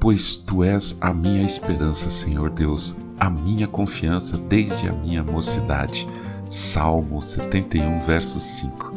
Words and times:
pois 0.00 0.38
tu 0.38 0.64
és 0.64 0.96
a 0.98 1.12
minha 1.12 1.42
esperança, 1.42 2.10
Senhor 2.10 2.48
Deus, 2.48 2.96
a 3.18 3.28
minha 3.28 3.68
confiança 3.68 4.38
desde 4.38 4.88
a 4.88 4.92
minha 4.92 5.22
mocidade. 5.22 6.08
Salmo 6.48 7.20
71, 7.20 8.00
verso 8.00 8.40
5. 8.40 8.94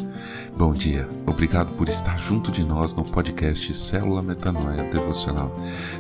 Bom 0.58 0.72
dia, 0.72 1.10
obrigado 1.26 1.74
por 1.74 1.90
estar 1.90 2.18
junto 2.18 2.52
de 2.52 2.64
nós 2.64 2.94
no 2.96 3.04
podcast 3.04 3.74
Célula 3.74 4.22
Metanoia 4.22 4.84
Devocional. 4.90 5.54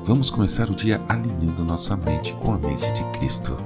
Vamos 0.05 0.29
começar 0.29 0.70
o 0.70 0.75
dia 0.75 1.02
alinhando 1.10 1.65
nossa 1.65 1.97
mente 1.97 2.33
com 2.36 2.54
a 2.54 2.57
mente 2.57 2.89
de 2.93 3.04
Cristo. 3.18 3.57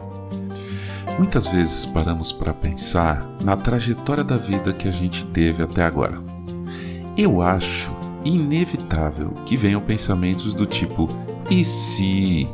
Muitas 1.19 1.47
vezes 1.47 1.85
paramos 1.85 2.31
para 2.31 2.53
pensar 2.53 3.27
na 3.43 3.55
trajetória 3.55 4.23
da 4.23 4.37
vida 4.37 4.73
que 4.73 4.87
a 4.87 4.91
gente 4.91 5.25
teve 5.27 5.61
até 5.61 5.83
agora. 5.83 6.17
Eu 7.15 7.41
acho 7.41 7.91
inevitável 8.27 9.31
que 9.45 9.55
venham 9.55 9.81
pensamentos 9.81 10.53
do 10.53 10.65
tipo: 10.65 11.07
e 11.49 11.63
se? 11.63 12.47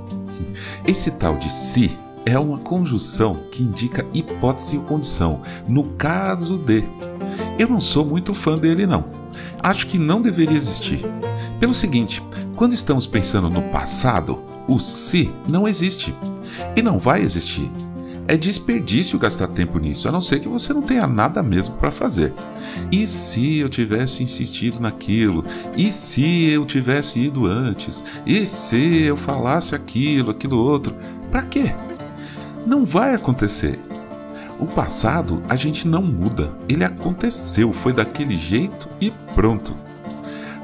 Esse 0.86 1.12
tal 1.12 1.38
de 1.38 1.52
se 1.52 1.98
é 2.26 2.38
uma 2.38 2.58
conjunção 2.58 3.40
que 3.52 3.64
indica 3.64 4.06
hipótese 4.14 4.78
ou 4.78 4.84
condição, 4.84 5.42
no 5.68 5.84
caso 5.96 6.58
de. 6.58 6.84
Eu 7.58 7.68
não 7.70 7.80
sou 7.80 8.06
muito 8.06 8.34
fã 8.34 8.58
dele, 8.58 8.86
não. 8.86 9.06
Acho 9.62 9.88
que 9.88 9.98
não 9.98 10.22
deveria 10.22 10.58
existir. 10.58 11.02
Pelo 11.60 11.74
seguinte, 11.74 12.22
quando 12.56 12.74
estamos 12.74 13.08
pensando 13.08 13.50
no 13.50 13.62
passado, 13.64 14.42
o 14.68 14.80
se 14.80 15.32
não 15.50 15.68
existe. 15.68 16.16
E 16.76 16.82
não 16.82 17.00
vai 17.00 17.22
existir. 17.22 17.72
É 18.26 18.38
desperdício 18.38 19.20
gastar 19.20 19.48
tempo 19.48 19.78
nisso, 19.78 20.08
a 20.08 20.12
não 20.12 20.22
ser 20.22 20.40
que 20.40 20.48
você 20.48 20.74
não 20.74 20.82
tenha 20.82 21.06
nada 21.06 21.44
mesmo 21.44 21.76
para 21.76 21.92
fazer. 21.92 22.34
E 22.90 23.06
se 23.06 23.60
eu 23.60 23.68
tivesse 23.68 24.24
insistido 24.24 24.80
naquilo? 24.80 25.44
E 25.76 25.92
se 25.92 26.46
eu 26.46 26.66
tivesse 26.66 27.20
ido 27.20 27.46
antes? 27.46 28.04
E 28.26 28.48
se 28.48 29.04
eu 29.04 29.18
falasse 29.18 29.76
aquilo, 29.76 30.32
aquilo 30.32 30.58
outro? 30.58 30.96
Para 31.30 31.44
quê? 31.44 31.76
Não 32.66 32.86
vai 32.86 33.14
acontecer. 33.14 33.78
O 34.58 34.66
passado 34.66 35.44
a 35.50 35.58
gente 35.58 35.86
não 35.86 36.02
muda, 36.02 36.50
ele 36.70 36.86
aconteceu, 36.86 37.74
foi 37.74 37.92
daquele 37.92 38.38
jeito 38.38 38.88
e 39.02 39.12
pronto. 39.36 39.76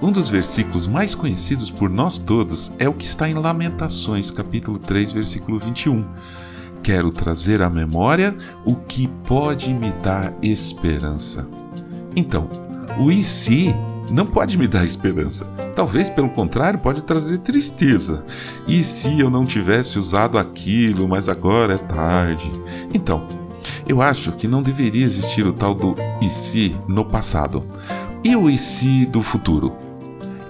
Um 0.02 0.14
dos 0.14 0.30
versículos 0.30 0.88
mais 0.88 1.14
conhecidos 1.14 1.70
por 1.70 1.90
nós 1.90 2.18
todos 2.18 2.72
é 2.80 2.88
o 2.88 2.94
que 2.94 3.06
está 3.06 3.30
em 3.30 3.34
Lamentações, 3.34 4.32
capítulo 4.32 4.80
3, 4.80 5.12
versículo 5.12 5.60
21 5.60 6.06
quero 6.90 7.12
trazer 7.12 7.62
à 7.62 7.70
memória 7.70 8.36
o 8.66 8.76
que 8.76 9.08
pode 9.28 9.72
me 9.76 9.92
dar 10.02 10.34
esperança. 10.42 11.48
Então, 12.16 12.50
o 12.98 13.12
e 13.12 13.24
se 13.24 13.72
não 14.10 14.26
pode 14.26 14.58
me 14.58 14.68
dar 14.68 14.84
esperança. 14.86 15.46
Talvez, 15.76 16.10
pelo 16.10 16.30
contrário, 16.30 16.80
pode 16.80 17.04
trazer 17.04 17.38
tristeza. 17.38 18.26
E 18.68 18.82
se 18.82 19.20
eu 19.20 19.30
não 19.30 19.46
tivesse 19.46 20.00
usado 20.00 20.40
aquilo, 20.40 21.08
mas 21.08 21.30
agora 21.30 21.76
é 21.76 21.78
tarde? 21.78 22.52
Então, 22.92 23.30
eu 23.88 24.02
acho 24.02 24.32
que 24.32 24.48
não 24.48 24.64
deveria 24.64 25.06
existir 25.06 25.46
o 25.46 25.54
tal 25.54 25.76
do 25.76 25.96
e 26.20 26.28
se 26.28 26.76
no 26.88 27.06
passado. 27.06 27.64
E 28.24 28.36
o 28.36 28.50
e 28.50 28.58
se 28.58 29.06
do 29.06 29.22
futuro? 29.22 29.76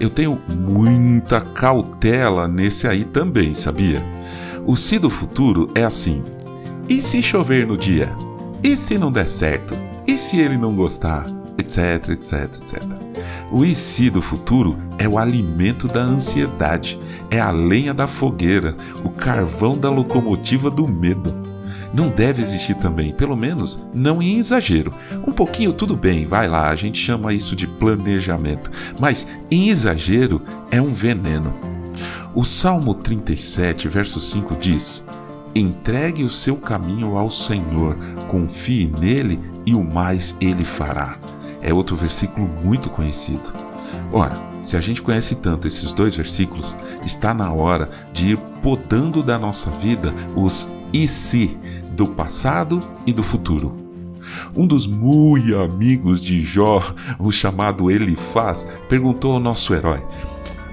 Eu 0.00 0.08
tenho 0.08 0.40
muita 0.48 1.42
cautela 1.42 2.48
nesse 2.48 2.88
aí 2.88 3.04
também, 3.04 3.54
sabia? 3.54 4.02
O 4.70 4.76
se 4.76 5.00
do 5.00 5.10
futuro 5.10 5.68
é 5.74 5.82
assim: 5.82 6.22
e 6.88 7.02
se 7.02 7.20
chover 7.20 7.66
no 7.66 7.76
dia? 7.76 8.16
E 8.62 8.76
se 8.76 8.98
não 8.98 9.10
der 9.10 9.28
certo? 9.28 9.76
E 10.06 10.16
se 10.16 10.38
ele 10.38 10.56
não 10.56 10.76
gostar? 10.76 11.26
Etc, 11.58 12.10
etc, 12.10 12.44
etc. 12.44 12.82
O 13.50 13.66
se 13.74 14.08
do 14.10 14.22
futuro 14.22 14.78
é 14.96 15.08
o 15.08 15.18
alimento 15.18 15.88
da 15.88 16.02
ansiedade, 16.02 17.00
é 17.32 17.40
a 17.40 17.50
lenha 17.50 17.92
da 17.92 18.06
fogueira, 18.06 18.76
o 19.02 19.10
carvão 19.10 19.76
da 19.76 19.90
locomotiva 19.90 20.70
do 20.70 20.86
medo. 20.86 21.34
Não 21.92 22.08
deve 22.08 22.40
existir 22.40 22.74
também, 22.74 23.12
pelo 23.12 23.36
menos 23.36 23.84
não 23.92 24.22
em 24.22 24.38
exagero. 24.38 24.94
Um 25.26 25.32
pouquinho 25.32 25.72
tudo 25.72 25.96
bem, 25.96 26.26
vai 26.26 26.46
lá, 26.46 26.70
a 26.70 26.76
gente 26.76 26.96
chama 26.96 27.34
isso 27.34 27.56
de 27.56 27.66
planejamento, 27.66 28.70
mas 29.00 29.26
em 29.50 29.68
exagero 29.68 30.40
é 30.70 30.80
um 30.80 30.92
veneno. 30.92 31.69
O 32.32 32.44
Salmo 32.44 32.94
37, 32.94 33.88
verso 33.88 34.20
5 34.20 34.56
diz: 34.56 35.04
Entregue 35.52 36.22
o 36.22 36.28
seu 36.28 36.56
caminho 36.56 37.16
ao 37.16 37.28
Senhor, 37.28 37.96
confie 38.28 38.86
nele 38.86 39.40
e 39.66 39.74
o 39.74 39.82
mais 39.82 40.36
ele 40.40 40.64
fará. 40.64 41.18
É 41.60 41.74
outro 41.74 41.96
versículo 41.96 42.46
muito 42.62 42.88
conhecido. 42.88 43.52
Ora, 44.12 44.34
se 44.62 44.76
a 44.76 44.80
gente 44.80 45.02
conhece 45.02 45.34
tanto 45.34 45.66
esses 45.66 45.92
dois 45.92 46.14
versículos, 46.14 46.76
está 47.04 47.34
na 47.34 47.52
hora 47.52 47.90
de 48.12 48.30
ir 48.30 48.36
podando 48.62 49.24
da 49.24 49.36
nossa 49.36 49.68
vida 49.68 50.14
os 50.36 50.68
e 50.92 51.08
se 51.08 51.58
do 51.96 52.06
passado 52.06 52.80
e 53.04 53.12
do 53.12 53.24
futuro. 53.24 53.76
Um 54.54 54.68
dos 54.68 54.86
muito 54.86 55.58
amigos 55.58 56.22
de 56.22 56.40
Jó, 56.40 56.80
o 57.18 57.32
chamado 57.32 57.90
Elifaz, 57.90 58.66
perguntou 58.88 59.32
ao 59.32 59.40
nosso 59.40 59.74
herói: 59.74 60.00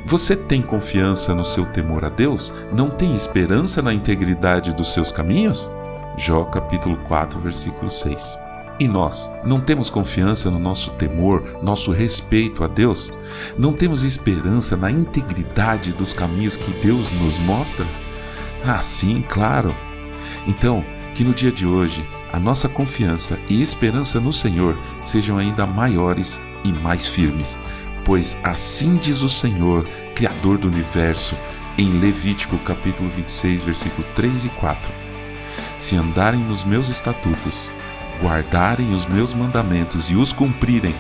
você 0.10 0.38
tem 0.38 0.62
confiança 0.62 1.36
no 1.36 1.44
seu 1.44 1.66
temor 1.66 2.06
a 2.06 2.10
Deus? 2.10 2.54
Não 2.72 2.90
tem 2.90 3.14
esperança 3.14 3.82
na 3.82 3.94
integridade 3.94 4.74
dos 4.74 4.94
seus 4.94 5.12
caminhos? 5.12 5.70
Jó 6.18 6.46
capítulo 6.46 6.96
4, 7.00 7.38
versículo 7.42 7.92
6. 7.92 8.40
E 8.80 8.88
nós, 8.88 9.30
não 9.44 9.60
temos 9.60 9.90
confiança 9.90 10.50
no 10.50 10.60
nosso 10.60 10.92
temor, 10.92 11.58
nosso 11.62 11.92
respeito 11.92 12.64
a 12.64 12.68
Deus? 12.68 13.12
Não 13.58 13.74
temos 13.74 14.04
esperança 14.04 14.78
na 14.78 14.90
integridade 14.90 15.94
dos 15.94 16.14
caminhos 16.14 16.56
que 16.56 16.72
Deus 16.76 17.12
nos 17.22 17.38
mostra? 17.40 17.86
Ah, 18.64 18.82
sim, 18.82 19.26
claro. 19.28 19.76
Então, 20.48 20.86
que 21.16 21.26
no 21.26 21.34
dia 21.34 21.52
de 21.52 21.68
hoje 21.68 22.08
a 22.32 22.40
nossa 22.40 22.70
confiança 22.70 23.38
e 23.50 23.62
esperança 23.62 24.22
no 24.22 24.32
Senhor 24.32 24.78
sejam 25.04 25.38
ainda 25.38 25.66
maiores 25.66 26.40
e 26.64 26.72
mais 26.72 27.08
firmes, 27.08 27.60
pois 28.08 28.38
assim 28.42 28.96
diz 28.96 29.22
o 29.22 29.28
Senhor, 29.28 29.86
Criador 30.16 30.58
do 30.58 30.70
universo, 30.70 31.36
em 31.78 31.90
Levítico 32.00 32.58
capítulo 32.60 33.10
26, 33.10 33.64
versículo 33.64 34.08
3 34.16 34.46
e 34.46 34.50
4. 34.50 34.90
Se 35.78 35.98
andarem 35.98 36.40
nos 36.40 36.64
meus 36.64 36.88
estatutos, 36.88 37.70
guardarem 38.22 38.94
os 38.94 39.06
meus 39.06 39.34
mandamentos 39.34 40.10
e 40.10 40.16
os 40.16 40.32
cumprirem, 40.32 40.96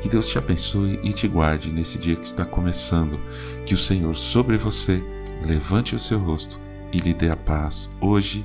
Que 0.00 0.08
Deus 0.08 0.28
te 0.28 0.36
abençoe 0.36 0.98
e 1.02 1.12
te 1.12 1.28
guarde 1.28 1.70
nesse 1.70 1.96
dia 1.98 2.16
que 2.16 2.26
está 2.26 2.44
começando. 2.44 3.20
Que 3.64 3.74
o 3.74 3.78
Senhor 3.78 4.16
sobre 4.16 4.56
você 4.56 5.00
levante 5.44 5.94
o 5.94 5.98
seu 5.98 6.18
rosto 6.18 6.60
e 6.92 6.98
lhe 6.98 7.14
dê 7.14 7.30
a 7.30 7.36
paz 7.36 7.88
hoje 8.00 8.44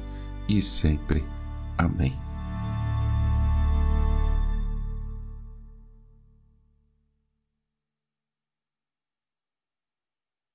e 0.50 0.62
sempre. 0.62 1.24
Amém. 1.78 2.29